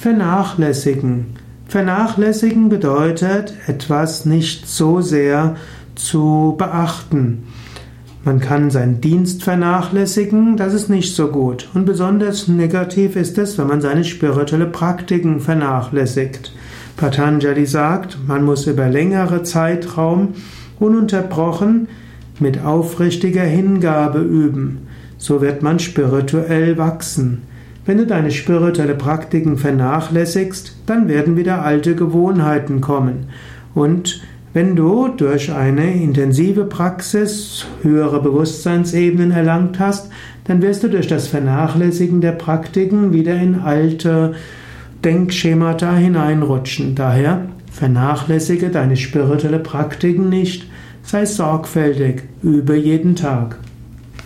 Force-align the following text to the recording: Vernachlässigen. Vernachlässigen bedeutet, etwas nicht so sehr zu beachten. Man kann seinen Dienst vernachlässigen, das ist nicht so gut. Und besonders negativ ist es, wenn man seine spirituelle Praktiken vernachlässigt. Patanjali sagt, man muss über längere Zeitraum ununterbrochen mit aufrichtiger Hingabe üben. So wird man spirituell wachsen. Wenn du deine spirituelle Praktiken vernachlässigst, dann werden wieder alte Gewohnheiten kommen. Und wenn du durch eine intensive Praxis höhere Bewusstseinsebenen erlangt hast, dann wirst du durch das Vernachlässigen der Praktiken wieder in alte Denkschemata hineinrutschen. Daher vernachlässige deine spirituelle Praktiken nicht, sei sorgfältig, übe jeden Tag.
Vernachlässigen. 0.00 1.26
Vernachlässigen 1.66 2.68
bedeutet, 2.68 3.54
etwas 3.66 4.26
nicht 4.26 4.68
so 4.68 5.00
sehr 5.00 5.56
zu 5.96 6.54
beachten. 6.56 7.48
Man 8.22 8.38
kann 8.38 8.70
seinen 8.70 9.00
Dienst 9.00 9.42
vernachlässigen, 9.42 10.56
das 10.56 10.72
ist 10.72 10.88
nicht 10.88 11.16
so 11.16 11.26
gut. 11.26 11.68
Und 11.74 11.84
besonders 11.84 12.46
negativ 12.46 13.16
ist 13.16 13.38
es, 13.38 13.58
wenn 13.58 13.66
man 13.66 13.80
seine 13.80 14.04
spirituelle 14.04 14.66
Praktiken 14.66 15.40
vernachlässigt. 15.40 16.52
Patanjali 16.96 17.66
sagt, 17.66 18.18
man 18.24 18.44
muss 18.44 18.68
über 18.68 18.88
längere 18.88 19.42
Zeitraum 19.42 20.34
ununterbrochen 20.78 21.88
mit 22.38 22.64
aufrichtiger 22.64 23.42
Hingabe 23.42 24.20
üben. 24.20 24.86
So 25.16 25.40
wird 25.40 25.64
man 25.64 25.80
spirituell 25.80 26.78
wachsen. 26.78 27.42
Wenn 27.86 27.98
du 27.98 28.06
deine 28.06 28.30
spirituelle 28.30 28.94
Praktiken 28.94 29.56
vernachlässigst, 29.56 30.76
dann 30.86 31.08
werden 31.08 31.36
wieder 31.36 31.64
alte 31.64 31.94
Gewohnheiten 31.94 32.80
kommen. 32.80 33.28
Und 33.74 34.20
wenn 34.52 34.76
du 34.76 35.08
durch 35.08 35.52
eine 35.52 35.94
intensive 35.94 36.64
Praxis 36.64 37.66
höhere 37.82 38.22
Bewusstseinsebenen 38.22 39.30
erlangt 39.30 39.78
hast, 39.78 40.10
dann 40.44 40.62
wirst 40.62 40.82
du 40.82 40.88
durch 40.88 41.06
das 41.06 41.28
Vernachlässigen 41.28 42.20
der 42.20 42.32
Praktiken 42.32 43.12
wieder 43.12 43.36
in 43.36 43.60
alte 43.60 44.34
Denkschemata 45.04 45.94
hineinrutschen. 45.94 46.94
Daher 46.94 47.46
vernachlässige 47.70 48.70
deine 48.70 48.96
spirituelle 48.96 49.60
Praktiken 49.60 50.28
nicht, 50.28 50.66
sei 51.02 51.24
sorgfältig, 51.26 52.22
übe 52.42 52.76
jeden 52.76 53.14
Tag. 53.14 53.58